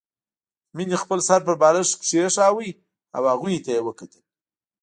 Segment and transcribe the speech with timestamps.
[0.75, 2.75] مينې خپل سر پر بالښت کېښود
[3.17, 4.23] او هغوی ته يې وکتل